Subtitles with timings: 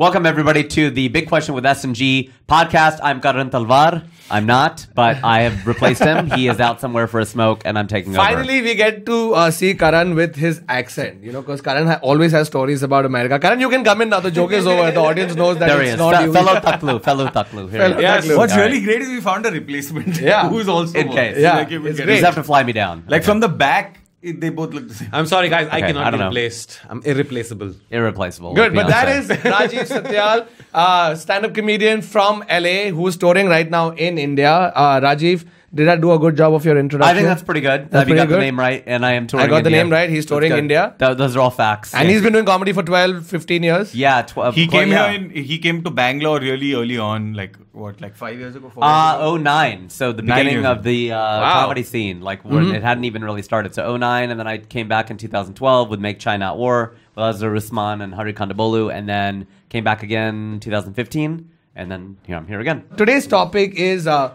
[0.00, 3.00] Welcome everybody to the Big Question with S&G podcast.
[3.02, 4.06] I'm Karan Talwar.
[4.30, 6.30] I'm not, but I have replaced him.
[6.30, 8.26] He is out somewhere for a smoke, and I'm taking over.
[8.26, 11.22] Finally, we get to uh, see Karan with his accent.
[11.22, 13.38] You know, because Karan ha- always has stories about America.
[13.38, 14.20] Karan, you can come in now.
[14.20, 14.90] The joke is over.
[14.90, 16.32] The audience knows that There he it's is, not Fe- you.
[16.32, 17.70] fellow Taklu, fellow Taklu.
[17.70, 18.02] Here Fellow he.
[18.04, 18.38] Taklu.
[18.38, 18.64] What's All right.
[18.70, 20.18] really great is we found a replacement.
[20.18, 20.48] Yeah.
[20.54, 21.36] Who's also In case.
[21.36, 22.08] Yeah, Like, you it's great.
[22.08, 22.12] it.
[22.12, 23.04] You just have to fly me down.
[23.06, 25.08] Like from the back, it, they both look the same.
[25.12, 25.66] I'm sorry, guys.
[25.68, 26.28] I Okay, cannot I don't be know.
[26.28, 26.80] replaced.
[26.88, 27.74] I'm irreplaceable.
[27.90, 28.54] irreplaceable.
[28.54, 33.90] Good, but that is Rajiv Satyal, uh, stand-up comedian from LA, who's touring right now
[33.90, 34.52] in India.
[34.52, 37.10] Uh, Rajiv, did I do a good job of your introduction?
[37.10, 37.90] I think that's pretty good.
[37.90, 38.82] That's Have you got pretty the name right?
[38.86, 39.46] And I am touring.
[39.46, 39.84] I got the India.
[39.84, 40.10] name right.
[40.10, 40.52] He's touring.
[40.52, 40.94] India.
[40.98, 41.94] Th- those are all facts.
[41.94, 43.94] And he's been doing comedy for 12, 15 years.
[43.94, 44.22] yeah.
[44.22, 45.12] Tw- uh, He came yeah.
[45.12, 45.20] here.
[45.20, 48.68] In, he came to Bangalore really early on, like what, like five years ago.
[48.70, 49.34] Four years ago?
[49.34, 49.88] Uh, 09.
[49.90, 53.42] So the Nine beginning of the uh, comedy scene, like when it hadn't even really
[53.42, 53.72] started.
[53.74, 57.24] So 09, and then I came back in 2012 with Make Chai Not War with
[57.24, 62.46] Azhar Usman and Hari Kondabolu, and then came back again 2015, and then here I'm
[62.48, 62.82] here again.
[62.96, 64.34] Today's topic is uh,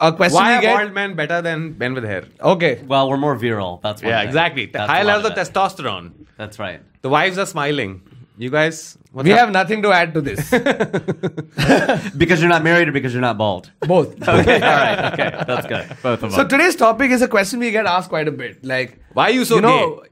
[0.00, 0.76] a question Why we are get.
[0.78, 2.24] bald men better than men with hair?
[2.40, 2.82] Okay.
[2.86, 3.80] Well, we're more virile.
[3.82, 4.28] That's one Yeah, thing.
[4.28, 4.66] exactly.
[4.66, 5.52] That's High a lot levels of of it.
[5.52, 6.12] testosterone.
[6.38, 6.80] That's right.
[7.02, 8.02] The wives are smiling.
[8.36, 9.38] You guys, what's we up?
[9.38, 10.40] have nothing to add to this.
[12.16, 13.70] Because you're not married or because you're not bald.
[13.80, 14.16] Both.
[14.28, 15.88] Okay, all right, okay, that's good.
[16.02, 16.30] Both of them.
[16.32, 18.64] So today's topic is a question we get asked quite a bit.
[18.64, 20.02] Like, Why are you so you know,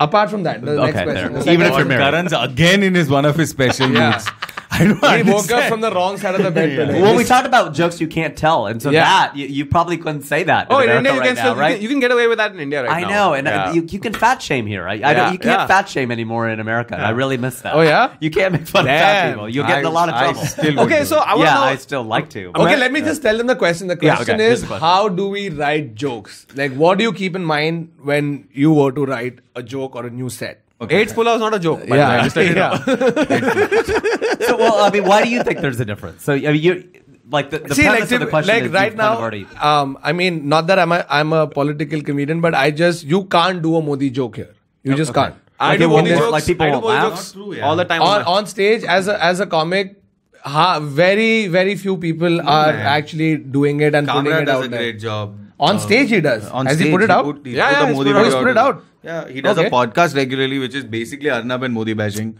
[0.00, 1.32] apart from that, the Okay, next question.
[1.34, 1.42] there.
[1.44, 2.10] the Even if second you're married.
[2.12, 4.10] Karan's again in his one of his special Yeah.
[4.10, 4.28] moods.
[4.78, 7.02] I don't He woke up from the wrong side of the bed today.
[7.02, 9.04] well, we talked about jokes you can't tell, and so Yeah.
[9.04, 10.68] that you, you probably couldn't say that.
[10.70, 11.80] Oh, in America India, you right can now, still you right?
[11.80, 13.08] you can get away with that in India right I now.
[13.08, 13.72] know, and uh, Yeah.
[13.72, 14.86] you, you can fat shame here.
[14.86, 15.66] I, I Yeah, don't, you can't yeah.
[15.66, 16.94] fat shame anymore in America.
[16.94, 17.74] and I really miss that.
[17.74, 18.14] Oh, yeah?
[18.20, 19.32] you can't make fun of fat Damn.
[19.34, 19.48] people.
[19.48, 20.44] You'll get in a lot of I trouble.
[20.46, 21.18] still Okay, so.
[21.18, 21.60] I want to yeah, know.
[21.62, 22.52] I still like to.
[22.54, 23.88] Okay, let me just tell them the question.
[23.88, 26.46] The question is how do we write jokes?
[26.54, 30.06] Like, what do you keep in mind when you were to write a joke or
[30.06, 30.62] a new set?
[30.80, 31.80] AIDS pull is not a joke.
[31.80, 31.98] by the way.
[31.98, 34.46] Yeah, I just let you know.
[34.46, 36.22] so, well, I mean, why do you think there's a difference?
[36.24, 36.92] So, I mean, you
[37.30, 39.12] like the, the See, premise like, of the question like is right you've kind now,
[39.14, 39.46] of already.
[39.60, 43.24] um, I mean, not that I'm a I'm a political comedian, but I just you
[43.24, 44.54] can't do a Modi joke here.
[44.82, 45.20] You just okay.
[45.22, 45.34] can't.
[45.60, 46.30] I Like, do Modi jokes.
[46.32, 47.08] like, people I do won't Modi laugh?
[47.10, 47.66] jokes Not true, yeah.
[47.66, 48.02] all the time.
[48.02, 49.96] on on stage as a as a comic.
[50.44, 52.86] Ha, very very few people are man.
[52.86, 54.78] actually doing it and putting Kamran it does out a there.
[54.80, 55.36] great job.
[55.60, 56.48] On Uh, stage he does.
[56.50, 57.24] On Has stage, he put it out?
[57.24, 58.22] Put, he Yeah, put yeah, the he's put it out.
[58.22, 58.84] video He's put it out.
[59.02, 59.68] Yeah, he does Okay.
[59.68, 62.36] a podcast regularly, which is basically Arnab and Modi bashing.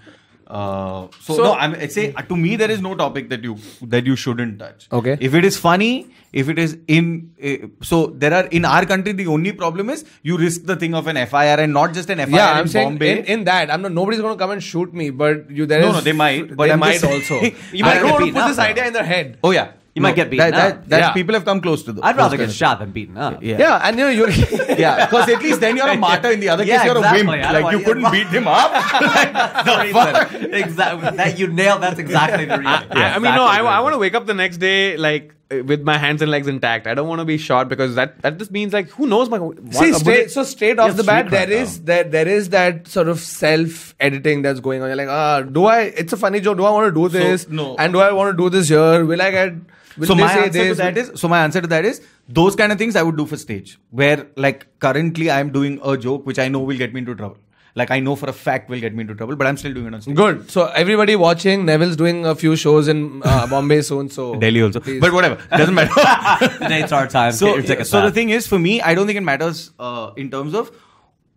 [0.46, 3.56] Uh, so, So- no, I'm I say to me there is no topic that you
[3.94, 4.86] that you shouldn't touch.
[4.98, 5.16] Okay.
[5.20, 5.91] If it is funny,
[6.32, 7.10] if it is in,
[7.50, 10.94] uh, so there are in our country the only problem is you risk the thing
[10.94, 13.10] of an FIR and not just an FIR Yeah, in I'm saying Bombay.
[13.18, 13.92] in, in that I'm not.
[13.92, 16.56] Nobody's going to come and shoot me, but you there No, is- no, they might,
[16.56, 17.41] but they I'm might just also.
[17.80, 19.36] you might I get don't want to put this idea in their head.
[19.44, 20.88] oh yeah, You might get beaten that, that, up.
[20.88, 21.12] that Yeah.
[21.12, 21.92] people have come close to.
[21.92, 23.42] The, I'd rather get shot than beaten up.
[23.42, 23.59] Yeah.
[23.59, 24.25] Yeah, and you know you.
[24.26, 26.31] of- Yeah, because at least then you're a martyr.
[26.31, 27.20] In the other Yeah, case, you're exactly.
[27.26, 27.64] a I wimp.
[27.64, 28.70] Like you couldn't beat him up.
[29.69, 30.54] the reason.
[30.54, 31.16] Exactly.
[31.16, 31.82] That you nailed.
[31.82, 32.66] That's exactly the reason.
[32.66, 35.82] I, I mean, no, I, I want to wake up the next day like with
[35.82, 36.86] my hands and legs intact.
[36.86, 39.38] I don't want to be shot because that that just means like who knows my.
[39.38, 42.28] What, See, straight, so straight off Yeah, the bat, street there cred, is that there
[42.28, 44.88] is that sort of self editing that's going on.
[44.88, 45.81] You're like, ah, do I?
[45.82, 46.59] It's a funny joke.
[46.59, 47.48] Do I want to do this?
[47.48, 47.76] no.
[47.76, 49.04] And do I want to do this here?
[49.04, 49.54] Will I get?
[49.97, 52.00] Will so they my say answer to that is so my answer to that is
[52.28, 55.80] those kind of things I would do for stage where like currently I am doing
[55.82, 57.38] a joke which I know will get me into trouble.
[57.81, 59.87] Like I know for a fact will get me into trouble, but I'm still doing
[59.91, 60.16] it on stage.
[60.21, 60.50] Good.
[60.50, 64.11] So everybody watching, Neville's doing a few shows in uh, Bombay soon.
[64.11, 65.00] So Delhi also, please.
[65.00, 65.94] but whatever doesn't matter.
[66.59, 67.33] the dates are time.
[67.33, 69.71] so get your tickets so the thing is for me, I don't think it matters
[69.78, 70.71] uh, in terms of.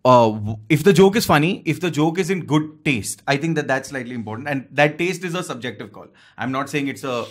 [0.04, 3.54] Uh, if the joke is funny, if the joke is in good taste, I think
[3.54, 6.08] that that's slightly important, and that taste is a subjective call.
[6.36, 7.24] I'm not saying it's a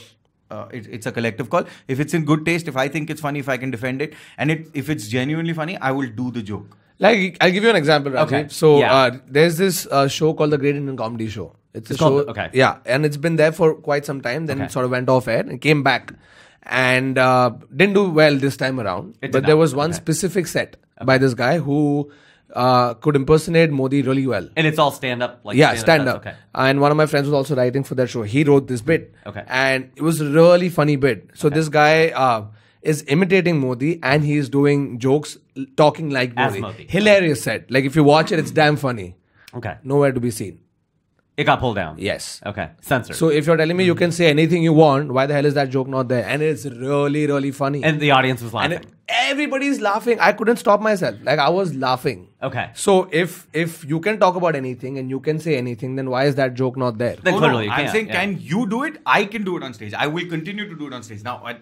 [0.52, 1.66] uh, it, it's a collective call.
[1.88, 4.14] If it's in good taste, if I think it's funny, if I can defend it,
[4.38, 6.78] and it, if it's genuinely funny, I will do the joke.
[7.02, 8.12] Like I'll give you an example.
[8.14, 8.24] Rajiv.
[8.28, 8.46] Okay.
[8.50, 8.94] So Yeah.
[8.96, 11.56] uh, there's this uh, show called the Great Indian Comedy Show.
[11.74, 12.30] It's, a called- show.
[12.32, 12.50] okay.
[12.54, 14.46] Yeah, and it's been there for quite some time.
[14.46, 14.66] Then Okay.
[14.66, 16.14] it sort of went off air and came back,
[16.64, 19.16] and uh, didn't do well this time around.
[19.22, 19.98] It did but there was one Okay.
[19.98, 20.76] specific set
[21.12, 22.12] by this guy who
[22.54, 24.48] uh, could impersonate Modi really well.
[24.58, 25.40] and it's all stand up.
[25.44, 26.18] Like yeah, stand up.
[26.18, 26.34] Okay.
[26.54, 28.24] And one of my friends was also writing for that show.
[28.24, 29.14] He wrote this bit.
[29.26, 29.44] Okay.
[29.48, 31.30] And it was a really funny bit.
[31.34, 32.46] So this guy uh,
[32.82, 35.38] is imitating Modi and he is doing jokes
[35.76, 36.62] talking like As Modi.
[36.62, 36.88] Modi.
[36.90, 37.70] Hilarious set.
[37.72, 39.16] Like if you watch it, it's damn funny.
[39.54, 39.76] Okay.
[39.84, 40.60] Nowhere to be seen.
[41.38, 41.96] It got pulled down.
[41.98, 42.42] Yes.
[42.46, 42.70] Okay.
[42.82, 43.16] Censored.
[43.16, 45.54] So if you're telling me you can say anything you want, why the hell is
[45.56, 46.26] that joke not there?
[46.26, 47.84] And it's really, really funny.
[47.84, 48.88] and the audience was And laughing.
[48.90, 50.20] it- everybody's laughing.
[50.20, 51.16] I couldn't stop myself.
[51.24, 52.28] Like I was laughing.
[52.44, 52.70] okay.
[52.74, 56.26] So if if you can talk about anything and you can say anything, then why
[56.26, 57.16] is that joke not there?
[57.24, 58.20] Then Oh, clearly no, I'm can't, saying, yeah.
[58.22, 58.98] can you do it?
[59.06, 59.94] I can do it on stage.
[59.94, 61.24] I will continue to do it on stage.
[61.24, 61.58] Now, I-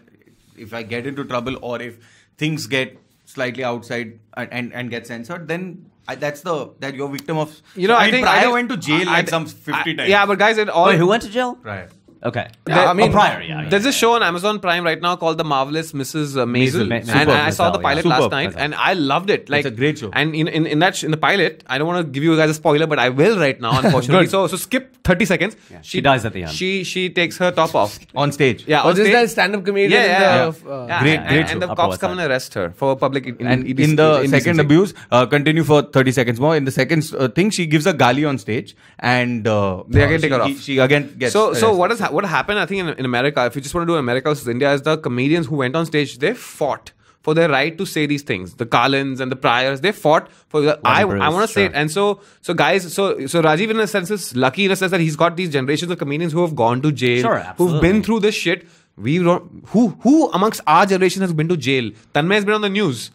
[0.57, 1.99] if I get into trouble or if
[2.37, 2.97] things get
[3.33, 7.61] slightly outside and and, and get censored, then I, that's the that you're victim of.
[7.75, 9.91] You know, I, mean, think Pryor I think- went to jail I- like some fifty
[9.93, 10.09] I- times.
[10.09, 10.87] Yeah, but guys, it all.
[10.87, 11.55] Wait, who went to jail?
[11.55, 11.89] Pryor.
[12.21, 12.47] Okay.
[12.67, 13.61] Yeah, I mean- oh, Pryor, yeah.
[13.63, 13.69] yeah.
[13.69, 16.35] There's a show on Amazon Prime right now called The Marvelous Mrs.
[16.37, 18.09] Uh, Maisel, Ma- and Superb I saw the pilot yeah.
[18.11, 18.57] last Superb night, Maisel.
[18.57, 19.49] and I loved it.
[19.49, 20.09] Like a great show.
[20.11, 22.35] And in in, in that sh- in the pilot, I don't want to give you
[22.35, 24.27] guys a spoiler, but I will right now, unfortunately.
[24.27, 25.55] so so skip 30 seconds.
[25.81, 26.51] she dies at the end.
[26.51, 27.97] She she takes her top off.
[28.15, 28.65] on stage.
[28.67, 29.23] Yeah, Oh, on this stage.
[29.23, 29.91] is stand-up comedian.
[29.91, 31.53] Yeah, yeah, the, uh, Great- and, great and, show.
[31.53, 34.59] and the cops come and arrest her for public in, and in, in the second
[34.59, 36.55] abuse, uh, continue for 30 seconds more.
[36.57, 40.17] In the second uh, thing, she gives a gali on stage, and uh, They again
[40.19, 40.59] uh, take her off.
[40.59, 41.33] She again gets.
[41.33, 41.77] So, so arrested.
[41.79, 42.59] what has ha- what happened?
[42.59, 44.81] I think in, in America, if you just want to do America versus India, is
[44.81, 46.91] the comedians who went on stage they fought
[47.21, 48.55] for their right to say these things.
[48.55, 50.61] The Carlins and the Pryors, they fought for.
[50.61, 51.69] The, I Bruce, I want to say sure.
[51.69, 51.75] it.
[51.75, 54.91] And so, so guys, so so Rajiv in a sense is lucky in a sense
[54.91, 58.03] that he's got these generations of comedians who have gone to jail, Sure, who've been
[58.03, 58.67] through this shit.
[58.97, 59.63] We don't.
[59.67, 61.91] Who who amongst our generation has been to jail?
[62.13, 63.11] Tanmay has been on the news.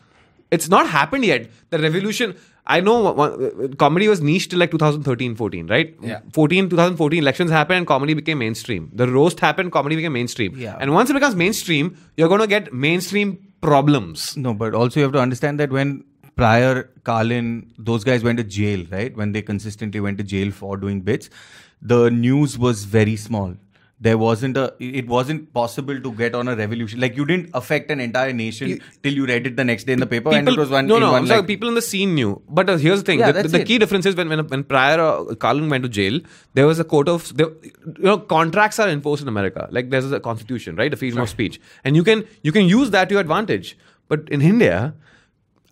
[0.50, 1.50] It's not happened yet.
[1.70, 2.36] The revolution.
[2.66, 5.94] I know one- comedy was niche till like 2013 14, right?
[6.02, 6.20] Yeah.
[6.32, 8.90] 14, 2014 elections happened and comedy became mainstream.
[8.94, 10.54] The roast happened, comedy became mainstream.
[10.56, 10.76] Yeah.
[10.80, 14.36] And once it becomes mainstream, you're going to get mainstream problems.
[14.36, 16.04] No, but also you have to understand that when
[16.36, 19.14] Pryor, Carlin, those guys went to jail, right?
[19.16, 21.28] When they consistently went to jail for doing bits,
[21.82, 23.54] the news was very small.
[24.04, 24.64] There wasn't a.
[25.00, 27.00] It wasn't possible to get on a revolution.
[27.04, 28.72] Like you didn't affect an entire nation
[29.02, 30.90] till you read it the next day in the paper, and it was one.
[30.92, 31.12] no, no.
[31.12, 32.32] one, so like- people in the scene knew.
[32.58, 34.98] But uh, here's the thing: Yeah, the, the key difference is when when, when Pryor
[35.06, 36.20] or Carlin went to jail,
[36.60, 39.68] there was a court of there, you know contracts are enforced in America.
[39.78, 40.90] Like there's a constitution, right?
[40.90, 43.76] The freedom of speech, and you can you can use that to your advantage.
[44.08, 44.94] But in India,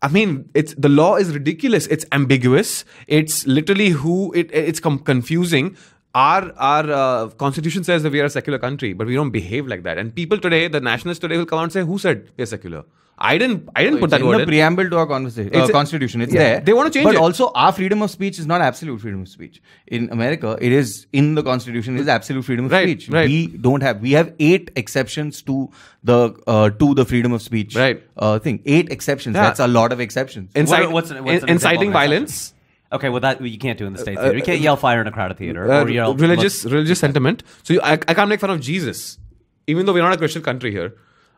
[0.01, 1.87] I mean, it's the law is ridiculous.
[1.87, 2.85] It's ambiguous.
[3.07, 5.77] It's literally who it it's com- confusing.
[6.15, 9.67] Our our uh, constitution says that we are a secular country, but we don't behave
[9.67, 9.97] like that.
[9.99, 12.47] And people today, the nationalists today, will come out and say, "Who said we are
[12.47, 12.83] secular?"
[13.19, 13.69] I didn't.
[13.77, 14.49] I didn't put It's that in word the in.
[14.49, 16.21] preamble to our conversation, It's uh, a- constitution.
[16.27, 16.61] It's Yeah, there.
[16.61, 17.21] they wanna change but it.
[17.27, 19.63] also, our freedom of speech is not absolute freedom of speech.
[19.87, 21.97] In America, it is in the constitution.
[21.97, 23.09] It is absolute freedom of Right, speech.
[23.19, 23.29] right.
[23.35, 24.01] We don't have.
[24.03, 25.71] We have eight exceptions to
[26.13, 27.77] the uh, to the freedom of speech.
[27.77, 28.03] Right.
[28.17, 28.61] Uh, thing.
[28.67, 29.37] Eight exceptions.
[29.37, 29.45] Yeah.
[29.49, 30.51] That's a lot of exceptions.
[30.55, 32.43] Incite- What- what's what's in- inciting of an violence.
[32.93, 34.19] Okay, well that you can't do in the states.
[34.19, 34.39] Uh, theater.
[34.39, 37.43] you can't yell fire in a crowded theater uh, or yell religious religious sentiment.
[37.63, 39.19] So you, I, I can't make fun of Jesus,
[39.67, 40.95] even though we're not a Christian country here.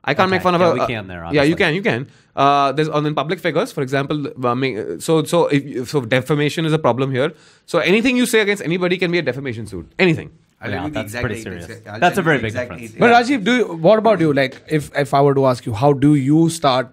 [0.06, 0.74] I can't Okay, make fun of yeah, a.
[0.74, 1.74] we uh, can there, Yeah, you can.
[1.74, 2.08] You can.
[2.36, 4.26] Uh, there's on in public figures, for example.
[4.46, 7.32] I mean, so so if, so defamation is a problem here.
[7.66, 9.90] So anything you say against anybody can be a defamation suit.
[9.98, 10.32] Anything.
[10.60, 11.66] I'll Yeah, tell you the that's exact pretty serious.
[11.66, 12.92] exa- I'll That's a very big exact difference.
[12.94, 13.12] eight- But.
[13.14, 14.32] Rajiv, do you, what about you?
[14.32, 16.92] Like, if if I were to ask you, how do you start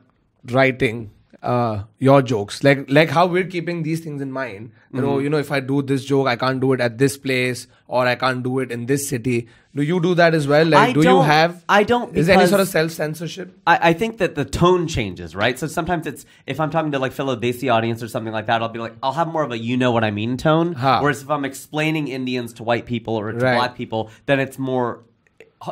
[0.52, 2.64] writing uh, your jokes?
[2.64, 4.72] Like, like how we're keeping these things in mind.
[4.94, 7.18] You know, you know, if I do this joke, I can't do it at this
[7.18, 9.48] place, or I can't do it in this city.
[9.74, 10.66] Do you do that as well?
[10.66, 11.64] Like, I do you have?
[11.70, 13.58] I don't Is there any sort of self censorship?
[13.66, 15.58] I, I think that the tone changes, right?
[15.58, 18.62] So sometimes it's if I'm talking to like fellow Desi audience or something like that,
[18.62, 20.74] I'll be like, I'll have more of a you know what I mean tone.
[20.74, 21.02] Ha.
[21.02, 23.56] Whereas if I'm explaining Indians to white people or to Right.
[23.56, 25.04] black people, then it's more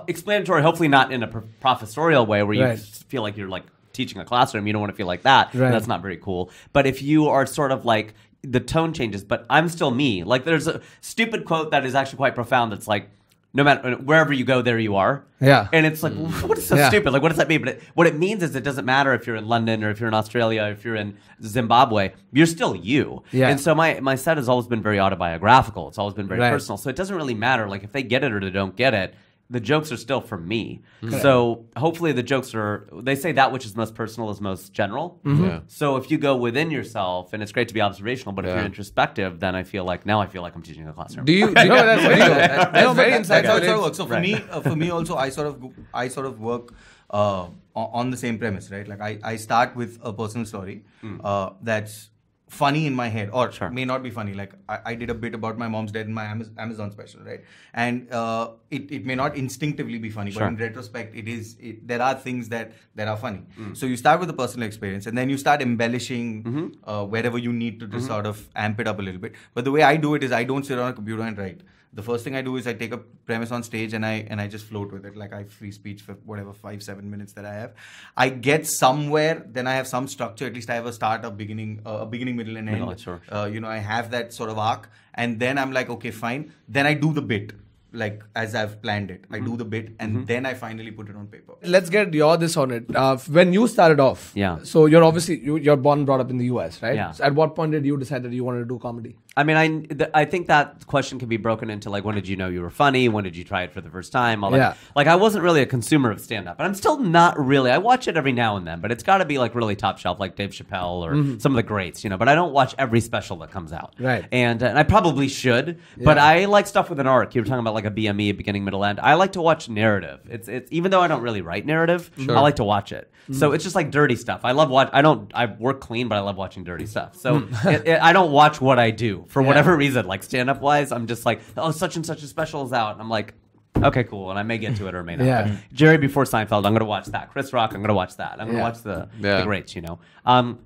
[0.07, 0.61] explanatory.
[0.61, 2.79] Hopefully, not in a pro- professorial way where you Right.
[2.79, 3.63] feel like you're like
[3.99, 4.65] teaching a classroom.
[4.67, 5.53] You don't want to feel like that.
[5.53, 5.71] Right.
[5.71, 6.49] That's not very cool.
[6.73, 10.23] But if you are sort of like the tone changes, but I'm still me.
[10.23, 12.71] Like there's a stupid quote that is actually quite profound.
[12.71, 13.09] That's like.
[13.51, 15.25] No matter uh, wherever you go, there you are.
[15.41, 15.67] Yeah.
[15.73, 16.13] And it's like,
[16.49, 16.87] what is so Yeah.
[16.89, 17.11] stupid?
[17.13, 17.61] Like, what does that mean?
[17.65, 19.99] But it, what it means is it doesn't matter if you're in London or if
[19.99, 23.23] you're in Australia, or if you're in Zimbabwe, you're still you.
[23.31, 23.49] Yeah.
[23.49, 25.87] And so my, my set has always been very autobiographical.
[25.87, 26.51] It's always been very Right.
[26.51, 26.77] personal.
[26.77, 27.67] So it doesn't really matter.
[27.67, 29.15] Like, if they get it or they don't get it,
[29.51, 30.81] the jokes are still from me.
[31.21, 35.19] So hopefully the jokes are, they say that which is most personal is most general.
[35.25, 35.61] Yeah.
[35.67, 38.63] So if you go within yourself, and it's great to be observational, but if you're
[38.65, 41.25] introspective, then I feel like, now I feel like I'm teaching a classroom.
[41.25, 41.47] Do you?
[41.69, 42.37] No, that's very good.
[42.37, 43.65] That's very that- that's how it insightful.
[43.65, 43.97] sort of works.
[43.97, 44.21] So for Right.
[44.21, 45.63] me, uh, for me also, I sort of
[45.93, 46.73] I sort of work
[47.09, 48.87] uh, on the same premise, right?
[48.87, 50.83] Like I, I start with a personal story
[51.23, 52.09] uh, that's
[52.49, 53.69] funny in my head, or Sure.
[53.69, 54.33] may not be funny.
[54.33, 56.25] Like I, I did a bit about my mom's death in my
[56.57, 57.41] Amazon special, right?
[57.73, 60.41] And uh, it, it may not instinctively be funny, Sure.
[60.41, 61.55] but in retrospect, it is.
[61.59, 63.43] It, there are things that that are funny.
[63.73, 67.53] So you start with the personal experience, and then you start embellishing uh, wherever you
[67.53, 69.35] need to to sort of amp it up a little bit.
[69.53, 71.61] But the way I do it is I don't sit on a computer and write.
[71.91, 74.39] The first thing I do is I take a premise on stage and I and
[74.39, 75.15] I just float with it.
[75.15, 77.73] Like I free speech for whatever five seven minutes that I have.
[78.15, 80.45] I get somewhere, then I have some structure.
[80.45, 82.99] At least I have a start, a beginning, uh, a beginning, middle, and end.
[82.99, 86.11] Sure, Uh, you know, I have that sort of arc, and then I'm like, okay,
[86.11, 86.53] fine.
[86.67, 87.53] Then I do the bit.
[87.91, 89.25] Like as I've planned it.
[89.31, 91.53] I do the bit and then I finally put it on paper.
[91.63, 92.95] Let's get your this on it.
[92.95, 94.59] Uh, when you started off, Yeah.
[94.63, 96.95] So you're obviously you, you're born brought up in the US, right?
[96.95, 97.11] Yeah.
[97.11, 99.15] So at what point did you decide that you wanted to do comedy?
[99.37, 102.27] I mean, I th- I think that question can be broken into like, when did
[102.27, 103.07] you know you were funny?
[103.09, 104.43] When did you try it for the first time?
[104.43, 104.57] All that.
[104.57, 104.73] Yeah.
[104.95, 107.71] Like, I wasn't really a consumer of stand up, and I'm still not really.
[107.71, 109.97] I watch it every now and then, but it's got to be like really top
[109.97, 112.17] shelf, like Dave Chappelle or some of the greats, you know.
[112.17, 113.95] But I don't watch every special that comes out.
[113.99, 114.25] Right.
[114.31, 117.33] And, uh, and I probably should, but I like stuff with an arc.
[117.33, 118.99] You were talking about like a BME, beginning, middle, end.
[118.99, 120.19] I like to watch narrative.
[120.29, 123.11] It's it's even though I don't really write narrative, I like to watch it.
[123.31, 124.41] So it's just like dirty stuff.
[124.43, 124.89] I love watch.
[124.91, 125.31] I don't.
[125.35, 127.15] I work clean, but I love watching dirty stuff.
[127.15, 130.07] So it, it, I don't watch what I do for whatever reason.
[130.07, 132.93] Like stand up wise, I'm just like, oh, such and such a special is out,
[132.93, 133.33] and I'm like.
[133.81, 135.25] Okay, cool, and I may get to it or may not.
[135.25, 135.55] Yeah.
[135.71, 137.31] Jerry before Seinfeld, I'm going to watch that.
[137.31, 138.31] Chris Rock, I'm going to watch that.
[138.33, 138.63] I'm going to Yeah.
[138.63, 139.37] watch the, Yeah.
[139.37, 139.99] the greats, you know.
[140.25, 140.59] Um,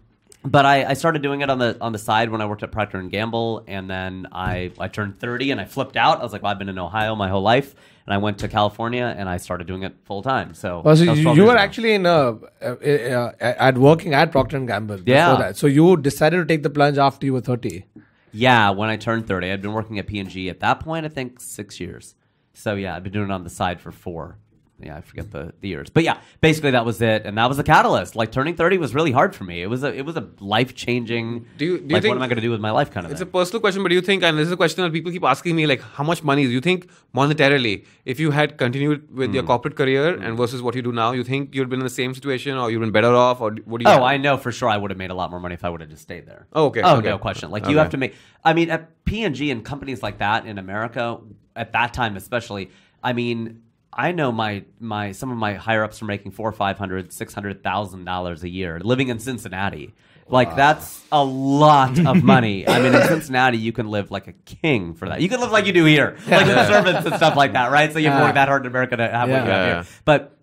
[0.45, 2.71] but I, I started doing it on the on the side when I worked at
[2.71, 6.19] Procter and Gamble, and then I I turned 30 and I flipped out.
[6.19, 7.73] I was like, well, I've been in Ohio my whole life,
[8.05, 10.53] and I went to California and I started doing it full time.
[10.53, 11.57] So, Oh, so you, you were ago.
[11.59, 14.97] actually in a, uh, uh, at working at Procter and Gamble.
[14.97, 15.35] before Yeah.
[15.35, 15.57] That.
[15.57, 17.85] So you decided to take the plunge after you were 30.
[18.33, 19.51] yeah when I turned 30.
[19.51, 21.05] I'd been working at P and G at that point.
[21.05, 22.15] I think six years.
[22.53, 24.37] So yeah, I've been doing it on the side for four.
[24.85, 27.57] Yeah, I forget the, the years, but yeah, basically that was it, and that was
[27.57, 28.15] the catalyst.
[28.15, 29.61] Like turning thirty was really hard for me.
[29.61, 31.45] It was a it was a life changing.
[31.57, 32.91] Do you- do you like think- what am I going to do with my life?
[32.91, 33.11] Kind of.
[33.11, 35.11] It's a personal question, but do you think, and this is a question that people
[35.11, 39.15] keep asking me, like, how much money do you think monetarily, if you had continued
[39.15, 39.35] with Hmm.
[39.35, 41.89] your corporate career and versus what you do now, you think you'd been in the
[42.01, 43.95] same situation or you'd been better off, or what do you?
[43.95, 45.69] Oh, I know for sure I would have made a lot more money if I
[45.69, 46.47] would have just stayed there.
[46.53, 47.09] Oh, okay, Oh, okay.
[47.09, 47.51] no question.
[47.51, 47.71] Like Okay.
[47.71, 48.15] you have to make.
[48.43, 51.19] I mean, at P and G and companies like that in America
[51.55, 52.69] at that time, especially.
[53.03, 53.61] I mean,
[53.95, 57.33] I know my my some of my higher ups are making four, five hundred, six
[57.33, 59.93] hundred thousand dollars a year living in Cincinnati.
[60.29, 62.67] Like that's a lot of money.
[62.67, 65.21] I mean, in Cincinnati, you can live like a king for that.
[65.21, 67.91] You can live like you do here, like with servants and stuff like that, right?
[67.91, 69.93] So you have to work that hard in America to have what you have here.
[70.05, 70.37] But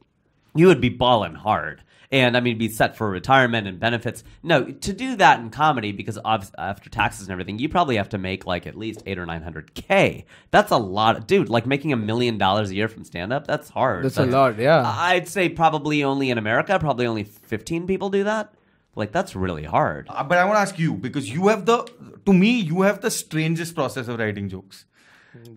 [0.54, 1.82] you would be balling hard.
[2.12, 4.24] And I mean, be set for retirement and benefits.
[4.42, 8.18] No, to do that in comedy, because after taxes and everything, you probably have to
[8.18, 10.24] make like at least eight or nine hundred k.
[10.50, 11.48] That's a lot, dude.
[11.48, 14.04] Like making a million dollars a year from stand up, that's hard.
[14.04, 14.82] That's a lot, yeah.
[14.84, 18.54] I'd say probably only in America, probably only fifteen people do that.
[18.96, 20.08] Like that's really hard.
[20.10, 21.88] Uh, But I want to ask you because you have the,
[22.26, 24.84] to me, you have the strangest process of writing jokes.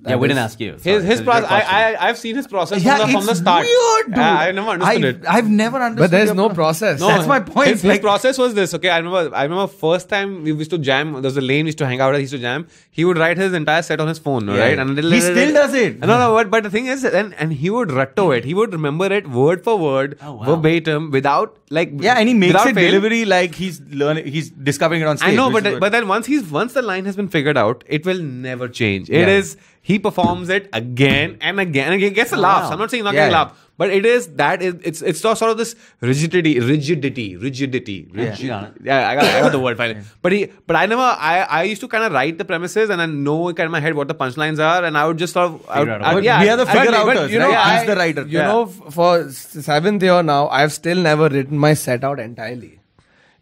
[0.06, 0.74] Yeah, we didn't ask you.
[0.74, 0.96] His, Sorry.
[0.96, 3.36] his This is your process, I, I, I've seen his process from, the, from the
[3.36, 3.66] start.
[3.66, 4.18] weird, dude.
[4.18, 5.26] Yeah, I never understood I've, it.
[5.28, 6.04] I've never understood.
[6.04, 7.00] But there's no process.
[7.00, 7.70] No, That's my point.
[7.70, 8.74] His, his Like- process was this.
[8.74, 9.36] Okay, I remember.
[9.36, 11.14] I remember first time we used to jam.
[11.14, 12.18] There was a lane we used to hang out at.
[12.20, 12.68] He used to jam.
[12.92, 14.58] He would write his entire set on his phone, Yeah.
[14.58, 14.78] right?
[14.78, 16.00] And He still does it.
[16.00, 16.34] No, no.
[16.36, 18.46] But, but the thing is, and and he would rutto it.
[18.46, 20.44] He would remember it word for word, Oh, wow.
[20.56, 22.92] verbatim, without like Yeah, and he makes it fail.
[22.92, 24.28] delivery like he's learning.
[24.28, 25.30] He's discovering it on stage.
[25.30, 27.84] I know, but then, but then once he's once the line has been figured out,
[27.88, 29.10] it will never change.
[29.10, 29.38] It Yeah.
[29.40, 29.58] is
[29.90, 32.14] he performs it again and again and again.
[32.14, 32.64] Gets a laugh.
[32.66, 32.72] wow.
[32.74, 33.44] I'm not saying not Yeah, getting a yeah.
[33.44, 35.76] laugh, but it is that is it's it's sort of this
[36.10, 37.98] rigidity, rigidity, rigidity.
[38.20, 38.74] rigid- You got it.
[38.90, 40.02] Yeah, I got, I got the word finally.
[40.22, 43.02] But he, but I never, I, I used to kind of write the premises and
[43.02, 45.50] I know kind of my head what the punchlines are, and I would just sort
[45.52, 45.90] of, I would.
[45.90, 47.80] I yeah, we are the figure but outers, you know, right?
[47.80, 48.22] He's the writer.
[48.22, 48.48] You Yeah.
[48.54, 52.80] know, for seventh year now, I've still never written my set out entirely.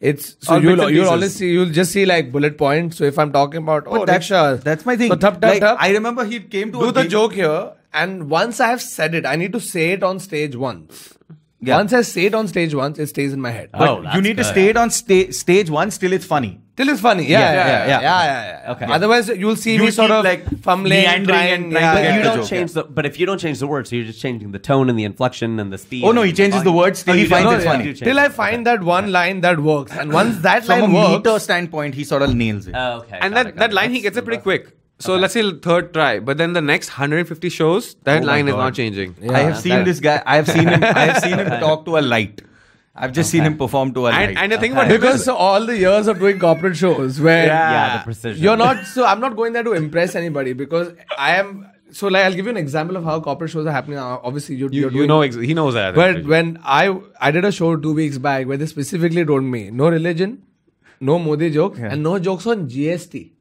[0.01, 2.97] It's so All you'll you'll always see you'll just see like bullet points.
[2.97, 5.11] So if I'm talking about oh But that's, Riksha, that's my thing.
[5.11, 7.33] So thup, thup, like, thup, I remember he came to do a the gig- joke
[7.33, 11.13] here, and once I have said it, I need to say it on stage once.
[11.63, 11.77] Yeah.
[11.77, 13.69] Once I say it on stage once, it stays in my head.
[13.73, 14.49] Oh, But that's you need to good.
[14.49, 15.91] stay it on sta- stage one.
[15.91, 16.59] Still, it's funny.
[16.75, 17.27] Till it's funny.
[17.27, 18.01] Yeah, Yeah, yeah, yeah, yeah, yeah.
[18.01, 18.71] yeah, yeah, yeah.
[18.71, 18.85] Okay.
[18.85, 22.01] Otherwise, you'll see You'll me sort of like, fumbling, meandering trying, and yeah, trying to
[22.01, 22.83] But get you don't joke, change the.
[22.85, 25.03] But if you don't change the words, so you're just changing the tone and the
[25.03, 26.03] inflection and the speed.
[26.03, 26.77] Oh, no, he changes the volume.
[26.77, 27.85] words till Oh, he finds don't- it's yeah, funny.
[27.89, 28.19] you Till.
[28.19, 31.37] I find that one line that works, and once that line From a line meter
[31.37, 32.73] standpoint, he sort of nails it.
[32.75, 33.19] Oh, okay.
[33.21, 34.75] and that, that line he gets it pretty quick.
[35.01, 38.55] So let's say third try, but then the next 150 shows, that Oh line is
[38.55, 39.15] not changing.
[39.21, 39.33] Yeah.
[39.33, 40.21] I have seen that- this guy.
[40.25, 40.83] I have seen him.
[40.83, 42.41] I have seen him talk to a light.
[42.93, 44.29] I've just seen him perform to a light.
[44.29, 44.79] And, and the thing Okay.
[44.81, 48.43] about him because so all the years of doing corporate shows where Yeah, the precision.
[48.43, 51.53] you're not so i'm not going there to impress anybody because i am
[51.99, 54.55] so like i'll give you an example of how corporate shows are happening now obviously
[54.57, 55.95] you're, you, you're you doing, know, ex- he knows that.
[55.95, 56.83] but when i
[57.21, 60.35] i did a show two weeks back where they specifically told me no religion
[60.99, 63.31] no modi jokes and no jokes on gst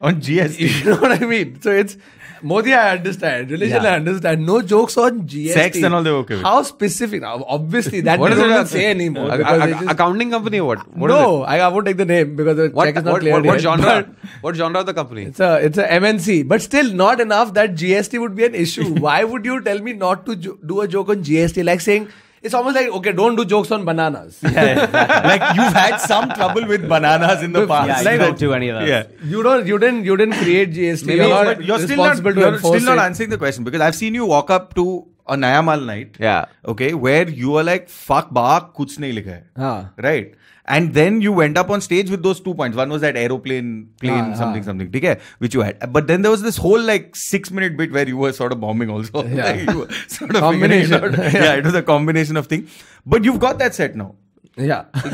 [0.00, 0.58] on GST.
[0.78, 1.96] you know what i mean so it's
[2.42, 3.50] Modi, I understand.
[3.50, 3.90] Religion, Yeah.
[3.90, 4.46] I understand.
[4.46, 5.52] No jokes on GST.
[5.52, 6.42] Sex and all, they're okay with.
[6.42, 7.20] How specific?
[7.20, 8.68] Now, obviously, that what they is don't it?
[8.68, 9.26] say anymore.
[9.28, 10.96] A- a- a- just- accounting company or what?
[10.96, 11.42] What no.
[11.42, 13.34] I, I won't take the name because the What, check is not what, clear.
[13.34, 14.08] what, what genre?
[14.40, 15.24] What genre of the company?
[15.24, 18.88] It's a it's a MNC, but still not enough that GST would be an issue.
[19.08, 21.62] Why would you tell me not to jo- do a joke on GST?
[21.62, 22.08] Like saying
[22.42, 24.38] it's almost like okay, don't do jokes on bananas.
[24.42, 27.88] like you've had some trouble with bananas in the past.
[27.88, 28.88] Yeah, Like- you don't do any of those.
[28.88, 29.04] Yeah.
[29.24, 31.06] You don't, you didn't, you didn't create GST.
[31.06, 33.80] Maybe, you're not you're still not, responsible to you're still not answering the question because
[33.80, 36.16] I've seen you walk up to a Naya Mal night.
[36.18, 36.46] Yeah.
[36.66, 39.42] Okay, where you are like, fuck baak, kuch nahi likha hai.
[39.56, 39.92] हाँ.
[40.08, 40.34] Right.
[40.76, 42.76] And then you went up on stage with those two points.
[42.80, 44.64] One was that aeroplane, plane, हाँ, something, हाँ.
[44.64, 45.92] something, okay, which you had.
[45.92, 48.60] But then there was this whole like six minute bit where you were sort of
[48.60, 49.24] bombing also.
[49.40, 49.50] Yeah.
[49.72, 50.94] Like, sort of it Combination.
[50.94, 51.18] out.
[51.38, 52.78] yeah, it was a combination of things.
[53.04, 54.14] But you've got that set now.
[54.56, 54.84] Yeah.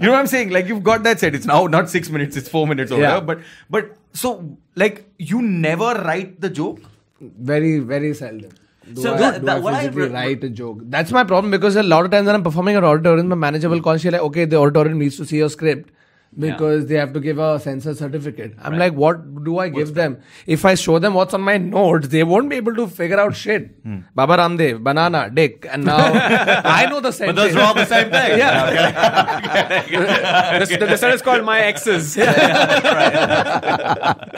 [0.00, 0.50] you know what I'm saying?
[0.50, 1.34] Like you've got that set.
[1.34, 3.20] It's now not six minutes, it's four minutes or Yeah.
[3.20, 6.80] But but so like you never write the joke.
[7.20, 8.50] very, very seldom.
[8.94, 10.78] Do So I, do I what I re- write a joke?
[10.84, 13.68] That's my problem because a lot of times when I'm performing at auditorium, my manager
[13.68, 13.96] will call.
[13.96, 15.90] She's like, okay, the auditorium needs to see your script
[16.38, 18.54] because they have to give a censor certificate.
[18.62, 20.20] I'm like, what do I give them?
[20.46, 23.34] If I show them what's on my notes, they won't be able to figure out
[23.34, 23.74] shit.
[23.82, 24.00] Hmm.
[24.14, 25.96] Baba Ramdev, banana, dick, and now
[26.64, 27.26] I know the same.
[27.28, 28.38] But those are all the same thing.
[28.38, 29.82] Yeah.
[30.60, 32.14] the, the, the set is called My Exes.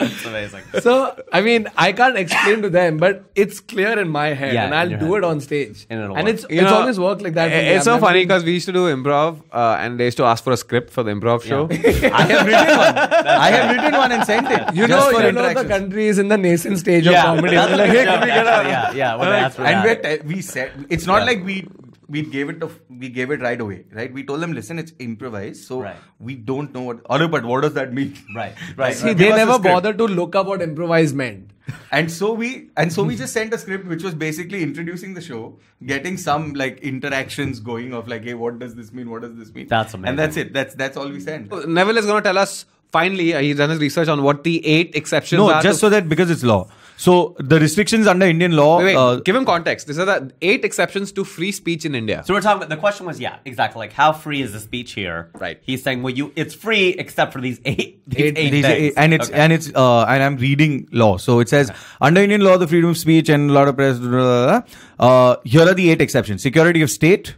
[0.03, 0.61] That's amazing.
[0.81, 4.65] so I mean, I can't explain to them, but it's clear in my head, Yeah,
[4.65, 5.17] and I'll do head.
[5.19, 5.85] it on stage.
[5.89, 7.51] And and it's You it's know, always worked like that.
[7.51, 10.43] It's so funny because we used to do improv uh, and they used to ask
[10.43, 11.67] for a script for the improv show.
[12.13, 12.97] I have written one.
[12.97, 14.75] I have written one and sent it.
[14.75, 17.55] You know, you know the country is in the nascent stage Yeah, of comedy.
[17.55, 18.69] that's They're a like, good hey, joke, can we get actually.
[18.69, 19.15] a Yeah, yeah.
[19.15, 21.67] When they asked for and we we said it's not like we
[22.07, 24.11] we gave it the, we gave it right away, right?
[24.13, 25.95] We told them, listen, it's improvised, so Right.
[26.19, 26.99] we don't know what.
[27.09, 28.17] Or, but what does that mean?
[28.35, 28.95] Right, right.
[28.95, 29.63] See, Give they never script.
[29.73, 31.51] bothered to look up what improvise meant.
[31.91, 35.21] And so we and so we just sent a script which was basically introducing the
[35.21, 39.09] show, getting some like interactions going of like, hey, what does this mean?
[39.09, 39.67] What does this mean?
[39.67, 40.09] That's amazing.
[40.09, 40.51] And that's it.
[40.53, 41.51] That's that's all we sent.
[41.67, 44.65] Neville is going to tell us finally, uh, he's done his research on what the
[44.67, 45.61] eight exceptions No, are.
[45.61, 46.69] just to- so that because it's law.
[46.95, 48.77] So the restrictions under Indian law.
[48.77, 49.87] Wait, wait, uh, give him context.
[49.87, 52.23] These are the eight exceptions to free speech in India.
[52.25, 54.93] So we're talking about the question was yeah exactly like how free is the speech
[54.93, 55.29] here?
[55.33, 55.59] Right.
[55.63, 58.83] He's saying well you it's free except for these eight these Eight- eight, These things.
[58.83, 59.37] eight- and it's Okay.
[59.39, 61.17] and it's uh, and I'm reading law.
[61.17, 63.97] So it says under Indian law, the freedom of speech and a lot of press.
[63.99, 64.61] blah, blah, blah,
[64.99, 65.09] blah.
[65.31, 67.35] Uh, here are the eight exceptions: security of state,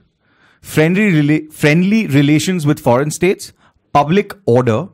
[0.62, 3.54] friendly rela- friendly relations with foreign states,
[3.94, 4.88] public order,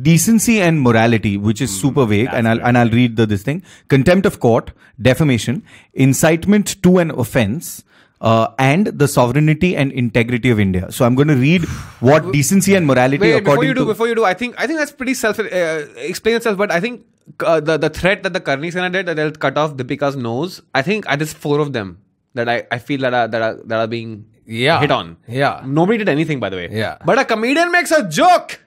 [0.00, 3.62] decency and morality, which is super vague, and I'll and I'll read the this thing:
[3.88, 5.62] contempt of court, defamation,
[5.94, 7.84] incitement to an offense.
[8.30, 10.92] Uh, and the sovereignty and integrity of India.
[10.92, 11.64] So I'm going to read
[12.08, 14.54] what decency and morality Wait, according before you do, to before you do, I think
[14.58, 16.56] I think that's pretty self uh, explain itself.
[16.56, 17.04] But I think
[17.44, 20.62] uh, the the threat that the Karni Sena did that they'll cut off Deepika's nose.
[20.72, 21.98] I think uh, there's four of them
[22.34, 24.78] that I, I feel that are that are that are being Yeah.
[24.78, 25.16] hit on.
[25.26, 25.60] Yeah.
[25.66, 26.68] Nobody did anything by the way.
[26.70, 26.98] Yeah.
[27.04, 28.60] But a comedian makes a joke.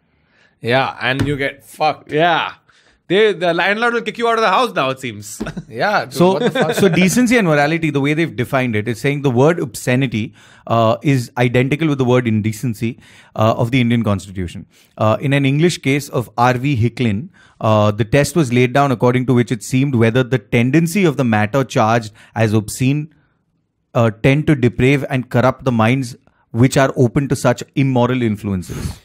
[0.62, 2.12] Yeah, and you get fucked.
[2.12, 2.54] Yeah.
[3.08, 4.90] They, the landlord will kick you out of the house now.
[4.90, 5.40] It seems.
[5.70, 6.06] Yeah.
[6.06, 6.74] dude, So, what the fuck?
[6.76, 10.34] so decency and morality, the way they've defined it, is saying the word obscenity
[10.68, 12.98] uh, is identical with the word indecency
[13.36, 14.66] uh, of the Indian Constitution.
[14.98, 16.76] Uh, in an English case of R.V.
[16.78, 17.30] Hicklin,
[17.62, 21.18] uh, the test was laid down according to which it seemed whether the tendency of
[21.18, 23.14] the matter charged as obscene
[23.94, 26.16] uh, tend to deprave and corrupt the minds
[26.52, 29.00] which are open to such immoral influences.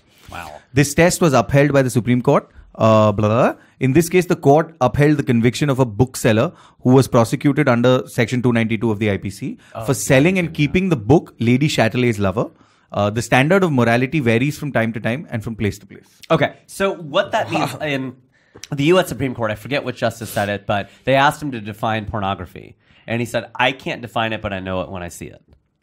[0.72, 2.48] This test was upheld by the Supreme Court.
[2.76, 3.62] Uh, blah, blah.
[3.80, 6.52] In this case, the court upheld the conviction of a bookseller
[6.83, 11.35] who was prosecuted under Section 292 of the IPC for selling and keeping the book
[11.40, 12.50] Lady Chatterley's Lover.
[12.92, 16.06] Uh, the standard of morality varies from time to time and from place to place.
[16.30, 18.16] Okay, so what that means in
[18.72, 19.09] the U.S.
[19.09, 22.76] Supreme Court, I forget which justice said it, but they asked him to define pornography,
[23.06, 25.42] and he said, "I can't define it, but I know it when I see it."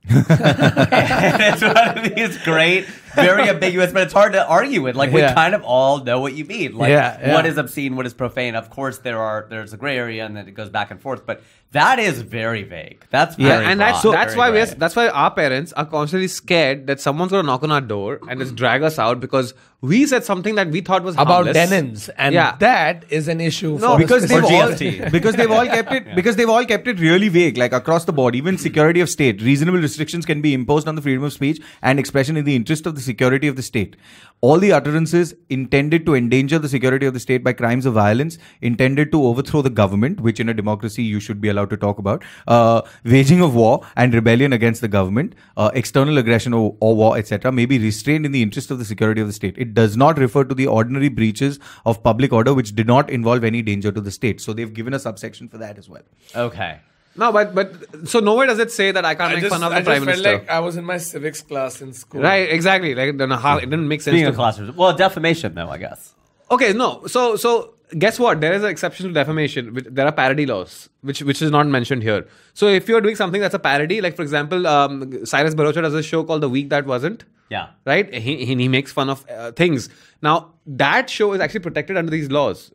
[0.09, 4.95] It's one of these great, very ambiguous, but it's hard to argue with.
[4.95, 5.33] Like we Yeah.
[5.33, 6.77] kind of all know what you mean.
[6.77, 7.33] Like Yeah, yeah.
[7.33, 8.55] what is obscene, what is profane.
[8.55, 11.25] Of course, there are there's a gray area, and then it goes back and forth.
[11.25, 13.05] But that is very vague.
[13.09, 16.27] That's very Yeah, and that's broad, that's why we're, that's why our parents are constantly
[16.29, 19.53] scared that someone's going to knock on our door and just drag us out because
[19.81, 21.53] we said something that we thought was about harmless.
[21.55, 22.55] denims, and Yeah.
[22.59, 23.77] that is an issue.
[23.77, 25.11] No, for because they've For all GST.
[25.11, 28.13] because they've all kept it because they've all kept it really vague, like across the
[28.13, 28.35] board.
[28.35, 31.99] Even security of state, reasonable restrictions can be imposed on the freedom of speech and
[31.99, 33.95] expression in the interest of the security of the state.
[34.41, 38.37] All the utterances intended to endanger the security of the state by crimes of violence,
[38.61, 41.97] intended to overthrow the government, which in a democracy you should be allowed to talk
[41.97, 46.95] about, uh, waging of war and rebellion against the government, uh, external aggression or, or
[46.95, 49.55] war, etc., may be restrained in the interest of the security of the state.
[49.57, 53.43] It does not refer to the ordinary breaches of public order which did not involve
[53.43, 54.41] any danger to the state.
[54.41, 56.03] So they've given a subsection for that as well.
[56.35, 56.79] okay.
[57.19, 59.63] No, but but so nowhere does it say that I can't I make just, fun
[59.63, 60.33] of I the just prime felt minister.
[60.33, 62.21] like I was in my civics class in school.
[62.21, 62.47] right?
[62.47, 62.93] Exactly.
[62.93, 64.13] Like I don't know how it didn't make sense.
[64.13, 64.75] Being to- a classroom.
[64.75, 66.13] Well, defamation, though, I guess.
[66.51, 67.07] Okay, no.
[67.07, 68.41] So so guess what?
[68.41, 69.77] There is an exception to defamation.
[69.89, 72.27] There are parody laws, which which is not mentioned here.
[72.53, 75.93] So if you're doing something that's a parody, like for example, um, Cyrus Broacha does
[75.93, 77.25] a show called The Week That Wasn't.
[77.49, 77.67] Yeah.
[77.85, 78.13] Right.
[78.13, 79.89] He he, he makes fun of uh, things.
[80.21, 82.71] Now that show is actually protected under these laws.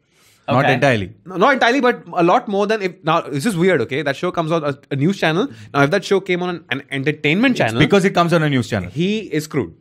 [0.49, 1.13] Not entirely.
[1.25, 3.21] No, not entirely, but a lot more than if now.
[3.23, 3.81] This is weird.
[3.83, 5.47] Okay, that show comes on a, a news channel.
[5.73, 8.51] Now, if that show came on an, an entertainment channel, Because it comes on a
[8.51, 8.91] news channel.
[8.91, 9.73] he is screwed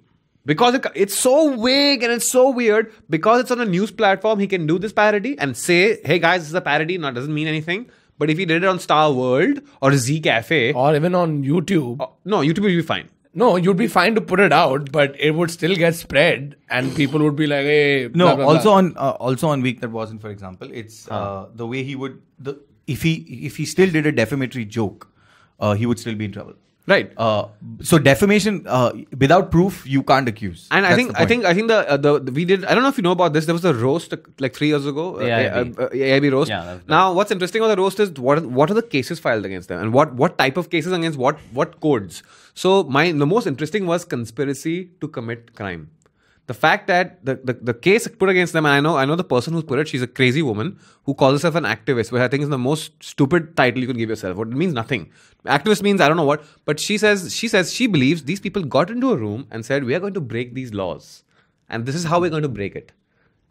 [0.45, 4.39] because it, it's so vague and it's so weird because it's on a news platform
[4.39, 7.33] he can do this parody and say hey guys this is a parody not doesn't
[7.33, 7.85] mean anything
[8.17, 11.97] but if he did it on star world or Zee Cafe Or even on YouTube.
[11.99, 13.09] oh, no youtube will be fine
[13.41, 16.89] No, you'd be fine to put it out, but it would still get spread, and
[16.95, 18.79] people would be like, "Hey." No, blah, blah, also blah.
[18.79, 22.17] on uh, also on week that wasn't, for example, it's uh, the way he would
[22.47, 22.55] the
[22.95, 23.13] if he
[23.51, 25.07] if he still did a defamatory joke,
[25.61, 26.57] uh, he would still be in trouble.
[26.87, 27.45] Right Uh,
[27.89, 28.91] so defamation uh,
[29.23, 30.67] without proof you can't accuse.
[30.71, 32.83] and I think I think I think the, uh, the the- we did I don't
[32.83, 35.05] know if you know about this there was a roast uh, like three years ago
[35.17, 35.77] uh, AIB.
[35.77, 36.89] uh, uh, AIB roast Yeah, that was good.
[36.95, 39.69] now what's interesting about the roast is what are, what are the cases filed against
[39.73, 42.23] them and what what type of cases against what what codes
[42.65, 45.89] so my the most interesting was conspiracy to commit crime
[46.51, 49.15] the fact that the, the, the case put against them and I know I know
[49.15, 50.71] the person who's put it she's a crazy woman
[51.09, 53.97] who calls herself an activist which I think is the most stupid title you can
[53.97, 54.37] give yourself.
[54.37, 55.09] What it means nothing.
[55.57, 58.65] Activist means I don't know what but she says she says she believes these people
[58.77, 61.23] got into a room and said we are going to break these laws.
[61.69, 62.91] And this is how we're going to break it.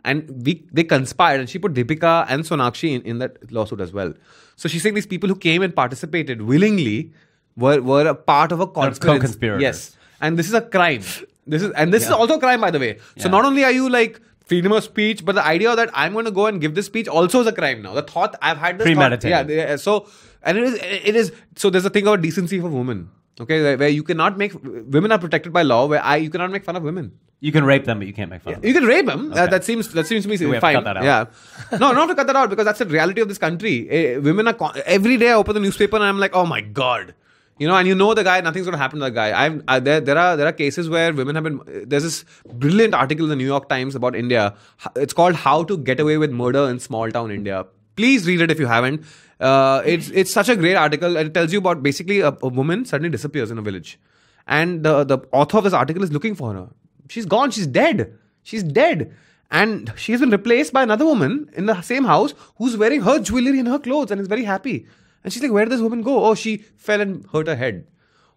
[0.04, 3.94] And we they conspired and she put Deepika and Sonakshi in, in that lawsuit as
[4.00, 4.12] well.
[4.56, 7.12] So she's saying these people who came and participated willingly
[7.56, 9.62] were, were a part of a conspiracy.
[9.68, 11.02] yes and this is a crime
[11.46, 13.72] this is and this is also a crime by the way so not only are
[13.78, 14.20] you like
[14.52, 17.08] freedom of speech but the idea that i'm going to go and give this speech
[17.08, 19.50] also is a crime now the thought i've had this thought- Premeditated.
[19.56, 20.06] yeah, yeah so
[20.42, 20.74] and it is
[21.12, 23.08] it is so there's a thing about decency for women
[23.40, 24.52] okay where, you cannot make
[24.98, 27.10] women are protected by law where i you cannot make fun of women
[27.46, 28.68] You can rape them, but you can't make fun of them.
[28.68, 29.20] you can rape them.
[29.42, 30.74] Uh, that seems that seems to me we have to fine.
[30.78, 31.06] cut that out?
[31.10, 33.72] Yeah, no, not to cut that out because that's the reality of this country.
[33.98, 35.30] Eh, women are con- every day.
[35.30, 37.14] I open the newspaper and I'm like, oh my god,
[37.60, 38.40] you know, and you know the guy.
[38.40, 39.38] Nothing's going to happen to the guy.
[39.38, 41.60] I've I, there there are there are cases where women have been.
[41.86, 42.24] There's this
[42.64, 44.54] brilliant article in the New York Times about India.
[44.96, 48.50] It's called "How to Get Away with Murder in Small Town India." Please read it
[48.50, 49.04] if you haven't.
[49.38, 51.16] Uh, it's it's such a great article.
[51.16, 53.98] It tells you about basically a, a woman suddenly disappears in a village,
[54.46, 56.68] and the the author of this article is looking for her.
[57.08, 57.50] She's gone.
[57.50, 58.18] She's dead.
[58.42, 59.12] She's dead.
[59.50, 63.18] And she has been replaced by another woman in the same house who's wearing her
[63.18, 64.86] jewelry and her clothes and is very happy.
[65.22, 66.24] And she's like, Where did this woman go?
[66.24, 67.86] Oh, she fell and hurt her head.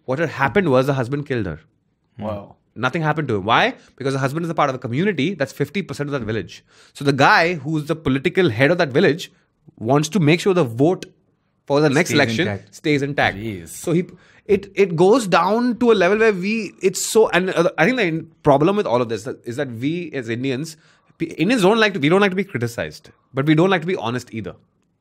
[0.05, 1.59] What had happened was the husband killed her.
[2.17, 2.55] Whoa.
[2.75, 3.45] Nothing happened to him.
[3.45, 3.75] Why?
[3.95, 6.65] Because the husband is a part of a community that's 50% of that village.
[6.93, 9.31] So the guy who's the political head of that village
[9.77, 11.05] wants to make sure the vote
[11.67, 12.75] for the next Stays election intact.
[12.75, 13.37] stays intact.
[13.37, 13.69] Jeez.
[13.69, 14.05] So he
[14.45, 17.97] it it goes down to a level where we it's so and uh, I think
[17.97, 20.75] the problem with all of this is that we as Indians
[21.19, 23.87] Indians don't like to we don't like to be criticized, but we don't like to
[23.87, 24.55] be honest either.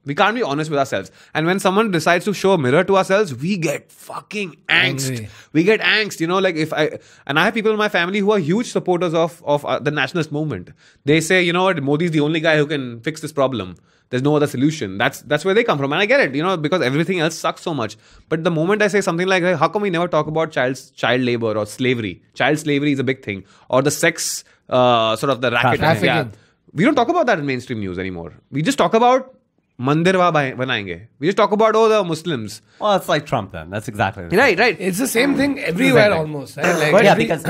[0.04, 1.10] We can't be honest with ourselves.
[1.32, 5.10] And when someone decides to show a mirror to ourselves, we get fucking angst.
[5.10, 5.28] Angry.
[5.52, 8.18] We get angst, you know, like if I and I have people in my family
[8.18, 10.70] who are huge supporters of of uh, the nationalist movement.
[11.04, 13.76] They say, you know what, Modi's the only guy who can fix this problem.
[14.10, 14.98] There's no other solution.
[14.98, 17.34] That's that's where they come from, and I get it, you know, because everything else
[17.34, 17.96] sucks so much.
[18.28, 20.78] But the moment I say something like, hey, "How come we never talk about child
[20.94, 22.22] child labor or slavery?
[22.34, 25.80] Child slavery is a big thing, or the sex uh, sort of the racket.
[25.80, 26.06] Trafficking.
[26.06, 26.26] Yeah.
[26.74, 28.34] We don't talk about that in mainstream news anymore.
[28.50, 29.34] We just talk about
[29.80, 31.06] mandir wa banayenge.
[31.18, 32.62] We just talk about oh the Muslims.
[32.80, 33.70] Well, it's like Trump then.
[33.70, 34.76] That's exactly the Right, right.
[34.80, 36.18] It's the same thing everywhere thing.
[36.18, 36.56] almost.
[36.56, 36.78] Right?
[36.78, 37.44] Like But yeah, because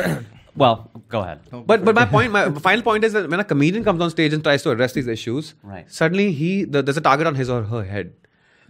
[0.55, 1.41] well, go ahead.
[1.51, 4.33] But but my point, my final point is that when a comedian comes on stage
[4.33, 5.91] and tries to address these issues, Right.
[5.91, 8.13] suddenly he the, there's a target on his or her head.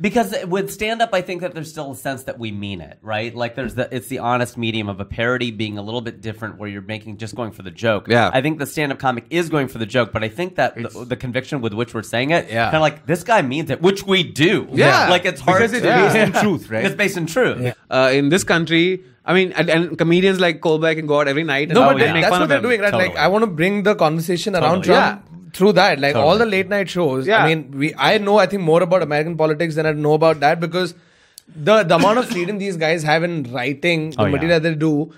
[0.03, 2.99] Because with stand up, I think that there's still a sense that we mean it,
[3.03, 3.33] right?
[3.33, 6.59] Like there's the it's the honest medium of a parody being a little bit different,
[6.59, 8.09] where you're making just going for the joke.
[8.09, 8.29] Yeah.
[8.35, 10.75] I think the stand up comic is going for the joke, but I think that
[10.75, 12.65] the, the conviction with which we're saying it, Yeah.
[12.65, 14.67] kind of like this guy means it, which we do.
[14.73, 15.09] Yeah.
[15.09, 16.85] like it's hard Because it's to- based in truth, right?
[16.85, 17.73] It's based in truth.
[17.88, 21.45] Uh, in this country, I mean, and, and comedians like Colbert can go out every
[21.45, 22.12] night and, No, Oh, but yeah.
[22.12, 22.65] make that's fun what of they're him.
[22.65, 22.93] doing, right?
[22.93, 24.97] Like, I want to bring the conversation around Totally.
[24.97, 26.01] Trump through that.
[26.01, 27.27] Like all the late night shows.
[27.27, 27.45] Yeah.
[27.45, 30.41] I mean, we I know I think more about American politics than I know about
[30.41, 30.95] that because
[31.55, 34.31] the the amount of freedom these guys have in writing the Oh, yeah.
[34.33, 35.12] material that they do.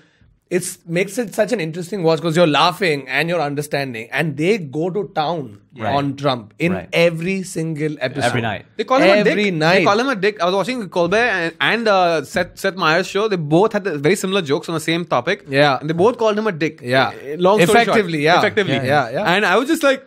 [0.55, 4.57] It's makes it such an interesting watch because you're laughing and you're understanding, and they
[4.59, 5.93] go to town Right.
[5.99, 6.87] on Trump in Right.
[6.93, 8.27] every single episode.
[8.27, 8.65] Every night.
[8.77, 9.53] They call him a every dick.
[9.55, 9.79] night.
[9.79, 10.39] They call him a dick.
[10.39, 13.27] I was watching Colbert and, and uh, Seth, Seth Meyers' show.
[13.27, 15.43] They both had the very similar jokes on the same topic.
[15.49, 15.79] Yeah.
[15.79, 16.79] And they both called him a dick.
[16.81, 17.11] Yeah.
[17.37, 17.87] Long story short.
[17.87, 18.37] Effectively, yeah.
[18.37, 18.75] Effectively.
[18.75, 19.33] Yeah, yeah, yeah.
[19.33, 20.05] And I was just like,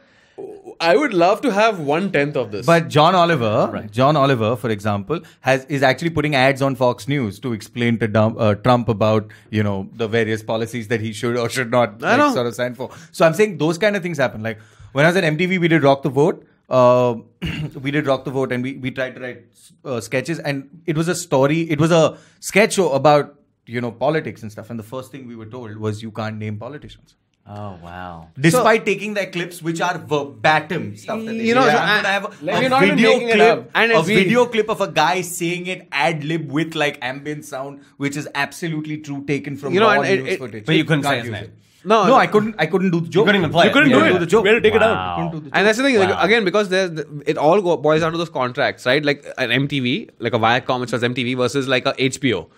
[0.81, 2.65] I would love to have one tenth of this.
[2.67, 3.91] But John Oliver, Right.
[3.91, 8.09] John Oliver, for example, has is actually putting ads on Fox News to explain to
[8.09, 12.01] Dum- uh, Trump about you know the various policies that he should or should not
[12.01, 12.91] like, sort of sign for.
[13.11, 14.43] So I'm saying those kind of things happen.
[14.43, 14.61] Like
[14.93, 16.45] when I was at MTV, we did Rock the Vote.
[16.77, 17.15] uh,
[17.83, 19.45] we did rock the vote and we, we tried to write
[19.85, 22.01] uh, sketches and it was a story it was a
[22.49, 23.31] sketch show about
[23.75, 26.37] you know politics and stuff and the first thing we were told was you can't
[26.43, 27.15] name politicians
[27.51, 28.29] Oh wow.
[28.39, 31.97] despite taking their clips which are verbatim stuff that they You know, so I'm I-
[32.03, 33.71] gonna have a, a you're not even video clip.
[33.75, 37.45] And a it's- video clip of a guy saying it ad lib with like ambient
[37.47, 40.67] sound which is absolutely true taken from You know, raw and it- news it- footage
[40.67, 41.45] But you couldn't say his name.
[41.45, 41.53] it.
[41.85, 42.57] No, no, I couldn't.
[42.59, 43.21] I couldn't do the joke.
[43.23, 43.73] You couldn't even play You it.
[43.73, 44.43] couldn't You do couldn't the joke.
[44.43, 45.17] We had to take it out.
[45.17, 46.91] Couldn't do the And that's the thing, like, again, because there's
[47.25, 49.03] it all go, boils down to those contracts, right?
[49.11, 52.49] Like an MTV, like a Viacom, which was MTV versus like a HBO.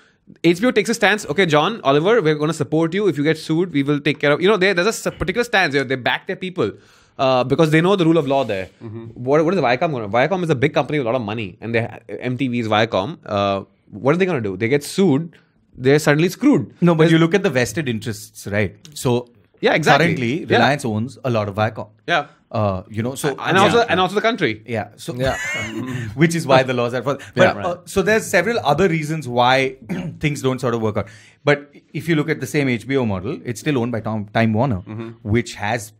[0.44, 1.26] HBO takes a stance.
[1.26, 3.08] Okay, John Oliver, we're going to support you.
[3.08, 4.40] If you get sued, we will take care of.
[4.40, 5.74] You know, there, there's a particular stance.
[5.74, 6.72] They, back their people
[7.18, 8.66] uh, because they know the rule of law there.
[9.14, 10.08] What, what is Viacom going to?
[10.08, 13.18] Viacom is a big company with a lot of money, and they MTV is Viacom.
[13.24, 14.56] Uh, what are they going to do?
[14.56, 15.36] They get sued.
[15.76, 16.74] They're suddenly screwed.
[16.80, 18.76] No, but you look at the vested interests, right?
[18.94, 19.28] So
[19.60, 20.06] Yeah, exactly.
[20.06, 20.56] Currently, Yeah.
[20.56, 21.88] Reliance owns a lot of Viacom.
[22.06, 22.26] Yeah.
[22.50, 24.62] Uh, you know, so and also and also the country.
[24.66, 24.88] Yeah.
[24.96, 25.36] So Yeah.
[26.14, 27.18] which is why the laws are for.
[27.34, 27.64] But right.
[27.64, 29.76] uh, so there's several other reasons why
[30.18, 31.08] things don't sort of work out.
[31.44, 34.52] But if you look at the same HBO model, it's still owned by Tom, Time
[34.52, 34.80] Warner,
[35.22, 35.92] which has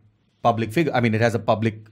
[0.43, 0.93] public figure.
[0.93, 1.87] I mean, it has a public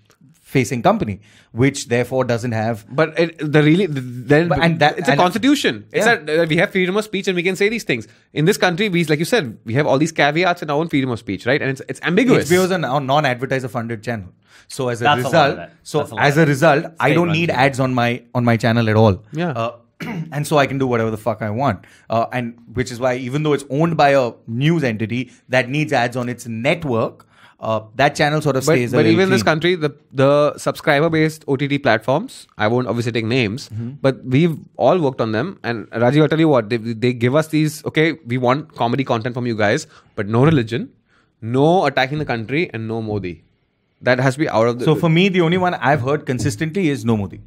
[0.54, 1.16] facing company,
[1.64, 2.84] which therefore doesn't have.
[3.00, 4.02] But it, the really the-
[4.34, 5.82] then But- and that- it's a and- constitution.
[5.92, 6.36] It's Yeah.
[6.38, 8.08] a, uh, we have freedom of speech and we can say these things.
[8.34, 10.90] In this country, we like you said, we have all these caveats in our own
[10.94, 11.62] freedom of speech, right?
[11.68, 12.50] And it's it's ambiguous.
[12.50, 12.80] HBO is a
[13.12, 14.30] non-advertiser funded channel.
[14.78, 15.76] So as a That's a lot of result, it.
[15.84, 16.48] so a as a it.
[16.56, 18.10] result, I don't need ads on my
[18.42, 19.22] on my channel at all.
[19.44, 19.52] Yeah.
[19.52, 19.72] Uh,
[20.32, 21.86] and so I can do whatever the fuck I want.
[22.10, 24.32] Uh, and which is why even though it's owned by a
[24.66, 27.26] news entity that needs ads on its network,
[27.62, 28.92] uh, that channel sort of but, stays.
[28.92, 33.26] but even in this country, the the subscriber based OTT platforms, I won't obviously take
[33.26, 33.90] names, Mm-hmm.
[34.02, 35.60] but we've all worked on them.
[35.64, 37.84] And Rajiv, I'll tell you what, they, they give us these.
[37.86, 40.90] Okay, we want comedy content from you guys, but no religion,
[41.42, 43.44] no attacking the country, and no Modi.
[44.02, 44.86] That has to be out of the.
[44.86, 47.42] So for me, the only one I've heard consistently is No Modi.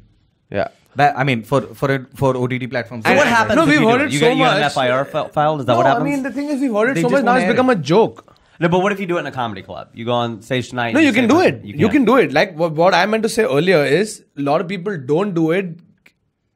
[0.51, 0.67] yeah.
[0.95, 3.03] That, I mean, for for a, for OTT platforms.
[3.05, 3.55] So what happens?
[3.55, 4.05] No, we've you do heard it?
[4.09, 4.63] it you so get, you get much.
[4.63, 5.61] an FIR fi- filed.
[5.61, 6.03] Is that no, what happens?
[6.07, 7.79] I mean, the thing is, we've heard it They so much now it's become it.
[7.79, 8.32] a joke.
[8.63, 9.89] No, but what if you do it in a comedy club?
[9.93, 10.93] You go on stage tonight.
[10.93, 11.65] No, and you can do it.
[11.65, 12.31] You, can do it.
[12.31, 15.51] Like what, what I meant to say earlier is a lot of people don't do
[15.51, 15.79] it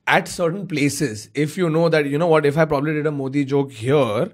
[0.07, 1.29] at certain places.
[1.33, 4.31] If you know that, you know what, if I probably did a Modi joke here,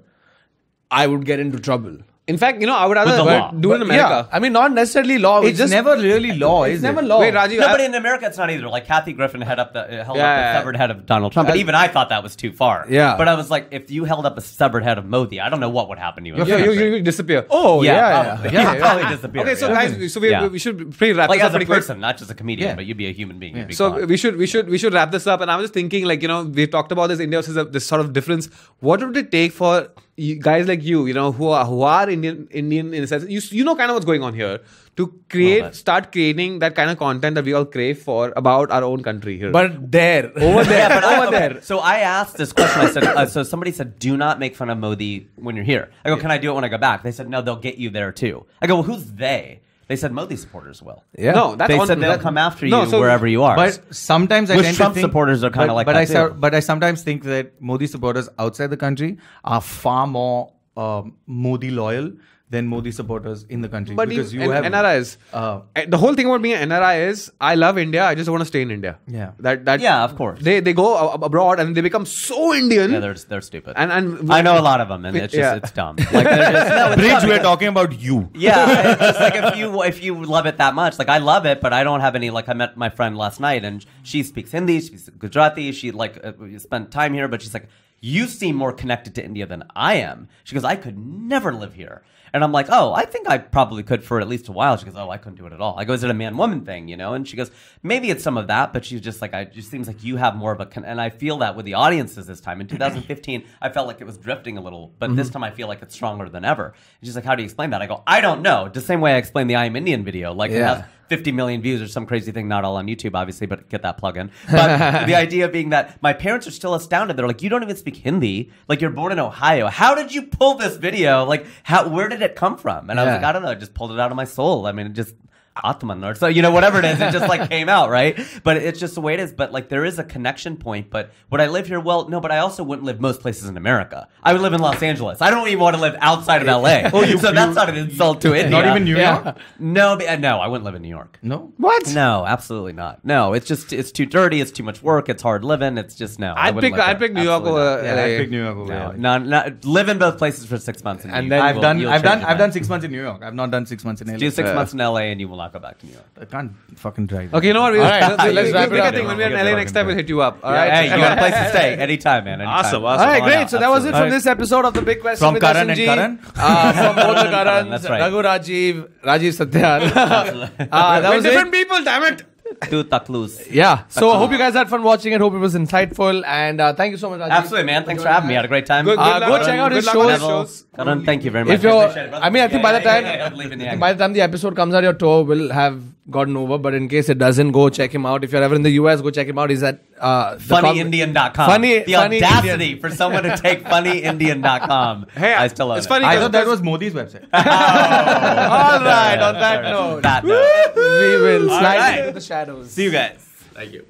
[0.88, 1.98] I would get into trouble.
[2.26, 4.26] In fact, you know, I would rather With the but do it in America.
[4.30, 5.42] Yeah, I mean, not necessarily law.
[5.42, 7.04] It's just, never really law, It's is never it?
[7.04, 7.20] law.
[7.20, 8.66] Wait, Rajiv, No, I- but in America, it's not either.
[8.66, 11.04] Like Kathy Griffin held up the uh, held Yeah, up yeah, the severed head of
[11.04, 12.86] Donald Trump, but even I thought that was too far.
[12.88, 13.18] Yeah.
[13.18, 15.60] But I was like, if you held up a severed head of Modi, I don't
[15.60, 16.34] know what would happen to you.
[16.36, 17.46] in you, this you, you, you disappear.
[17.50, 18.22] Oh, yeah, yeah.
[18.24, 18.50] probably.
[18.52, 18.62] yeah.
[18.74, 19.42] Yeah, probably disappear.
[19.42, 19.74] Okay, so yeah.
[19.88, 20.46] guys, so we, Yeah.
[20.46, 21.78] we should pretty wrap like this as up a pretty quick.
[21.80, 22.74] person, not just a comedian, Yeah.
[22.76, 23.54] but you'd be a human being.
[23.54, 24.06] You'd be So gone.
[24.08, 25.42] we should we should we should wrap this up.
[25.42, 27.86] And I was just thinking, like you know, we talked about this India versus this
[27.86, 28.46] sort of difference.
[28.80, 32.08] What would it take for you, guys like you, you know, who are who are
[32.08, 34.60] Indian Indian in a sense, you you know kind of what's going on here,
[34.96, 35.74] to create that.
[35.74, 39.38] start creating that kind of content that we all crave for about our own country
[39.38, 39.50] here.
[39.50, 41.62] But there, over there, yeah, but I, over there.
[41.62, 42.80] So I asked this question.
[42.80, 45.90] I said, uh, so somebody said, do not make fun of Modi when you're here.
[46.04, 47.02] I go, can I do it when I go back?
[47.02, 48.46] They said, no, they'll get you there too.
[48.62, 49.60] I go, well, who's they?
[49.88, 51.04] They said Modi supporters will.
[51.18, 51.32] Yeah.
[51.32, 53.54] no, that's they on, said they'll that- come after you no, so- wherever you are.
[53.56, 56.04] But sometimes I Which tend Trump to think, supporters are kinda like but that I
[56.06, 56.34] so- too.
[56.34, 61.70] but I sometimes think that Modi supporters outside the country are far more um, Modi
[61.70, 62.10] loyal
[62.54, 65.10] than Modi supporters in the country But because even- you have N- NRIs.
[65.32, 65.42] Uh,
[65.76, 68.02] Uh, the whole thing about being an NRI is I love India.
[68.10, 68.92] I just want to stay in India.
[69.18, 69.30] Yeah.
[69.48, 70.38] That that Yeah, of course.
[70.48, 70.88] They they go
[71.30, 72.88] abroad and they become so Indian.
[72.96, 73.74] yeah, they're, they're stupid.
[73.84, 75.60] and and I know a lot of them, and it's just Yeah.
[75.62, 75.96] it's dumb.
[76.18, 78.18] Like they're just, no, Bridge, dumb we're talking about you.
[78.46, 81.44] Yeah, it's just like if you if you love it that much, like I love
[81.52, 82.30] it, but I don't have any.
[82.38, 85.66] Like I met my friend last night, and she speaks Hindi, she speaks Gujarati.
[85.80, 86.32] She like uh,
[86.68, 87.68] spent time here, but she's like,
[88.04, 90.28] you seem more connected to India than I am.
[90.44, 92.02] She goes, I could never live here.
[92.34, 94.76] And I'm like, oh, I think I probably could for at least a while.
[94.76, 95.78] She goes, oh, I couldn't do it at all.
[95.78, 97.14] I go, is it a man woman thing, you know?
[97.14, 97.50] And she goes,
[97.82, 100.16] maybe it's some of that, but she's just like, I it just seems like you
[100.16, 100.84] have more of a, con-.
[100.84, 102.60] and I feel that with the audiences this time.
[102.60, 105.34] In 2015, I felt like it was drifting a little, but this mm-hmm.
[105.34, 106.66] time I feel like it's stronger than ever.
[106.66, 107.80] And she's like, how do you explain that?
[107.80, 108.68] I go, I don't know.
[108.68, 110.84] The same way I explained the I am Indian video, like Yeah.
[111.04, 113.82] Has 50 million views or some crazy thing, not all on YouTube, obviously, but get
[113.82, 114.30] that plug in.
[114.50, 117.16] But the idea being that my parents are still astounded.
[117.16, 118.50] They're like, you don't even speak Hindi.
[118.68, 119.68] Like, you're born in Ohio.
[119.68, 121.24] How did you pull this video?
[121.24, 122.90] Like, how, where did it come from?
[122.90, 123.16] And I was Yeah.
[123.16, 123.48] like, I don't know.
[123.50, 124.66] I just pulled it out of my soul.
[124.66, 125.14] I mean, it just.
[125.62, 128.56] Atman or so you know whatever it is it just like came out right but
[128.56, 131.40] it's just the way it is but like there is a connection point but would
[131.40, 134.32] I live here well no but I also wouldn't live most places in America I
[134.32, 137.02] would live in Los Angeles I don't even want to live outside of LA oh
[137.04, 139.22] you, so that's not an insult to India Not even New Yeah.
[139.24, 139.36] York.
[139.60, 141.18] no, but, uh, no, I wouldn't live in New York.
[141.22, 141.52] No.
[141.56, 141.92] What?
[141.94, 143.04] No, absolutely not.
[143.04, 144.40] No, it's just it's too dirty.
[144.40, 145.08] It's too much work.
[145.08, 145.78] It's hard living.
[145.78, 146.32] It's just no.
[146.32, 147.84] I I'd wouldn't pick I'd pick New York Absolutely over.
[147.84, 148.02] Yeah, LA.
[148.02, 148.92] I pick New York over No, LA.
[148.96, 151.60] no, no, live in both places for six months, and, And you then- will- I've
[151.60, 153.22] done you'll I've done I've done six months in New York.
[153.22, 154.16] I've not done six months in LA.
[154.18, 155.43] Do six months in LA, and you will not.
[155.52, 156.04] Not back to New York.
[156.20, 157.34] I can't fucking drive.
[157.34, 157.72] Okay, you know what?
[157.72, 158.94] We'll, All right, we'll- let's we'll- wrap it up.
[158.94, 159.06] thing.
[159.06, 160.38] When we're in Get LA next time, we'll hit you up.
[160.42, 160.82] All right, Yeah.
[160.82, 162.40] Hey, you got a place to stay anytime, man.
[162.40, 162.64] Anytime.
[162.64, 163.00] Awesome, awesome.
[163.02, 163.50] All right, Come great.
[163.50, 165.78] So that was it from this episode of the Big Question From with Karan and
[165.78, 165.84] SMG.
[165.84, 166.18] Karan?
[166.36, 168.00] Uh, from both the Karans, That's right.
[168.00, 169.80] Raghu Rajiv, Rajiv Satyan.
[170.72, 171.52] uh, that was different it.
[171.52, 172.22] people, damn it.
[172.70, 173.46] Two taklus.
[173.50, 173.84] Yeah.
[173.88, 175.20] So I hope you guys had fun watching it.
[175.20, 176.22] Hope it was insightful.
[176.26, 177.30] And uh, thank you so much, Rajiv.
[177.30, 177.84] Absolutely, man.
[177.84, 178.34] Thanks for having me.
[178.34, 178.84] I had a great time.
[178.84, 179.46] Good, good Uh, go Karan.
[179.46, 180.18] check out his luck shows.
[180.20, 180.64] shows.
[180.76, 181.54] Karan, thank you very much.
[181.54, 182.24] If you're, Appreciate it, brother.
[182.24, 183.62] I mean, I think Yeah, by the time, yeah, yeah, don't leave me I think
[183.68, 183.80] hanging.
[183.80, 186.58] by the time the episode comes out, your tour will have gotten over.
[186.58, 188.24] But in case it doesn't, go check him out.
[188.24, 189.50] If you're ever in the US, go check him out.
[189.50, 191.46] He's at uh, FunnyIndian.com.
[191.48, 192.80] Funny- the funny audacity Indian.
[192.80, 195.06] for someone to take FunnyIndian.com.
[195.14, 195.88] Hey, I still love it's it.
[195.88, 197.24] funny I 'cause thought that was Modi's website.
[197.32, 199.18] All right.
[199.20, 200.74] On that note, That note.
[200.76, 201.98] we will slide right.
[202.00, 202.70] into the shadows.
[202.70, 203.16] See you guys.
[203.54, 203.86] Thank you.